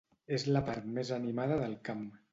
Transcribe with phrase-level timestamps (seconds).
[0.37, 2.07] És la part més animada del camp.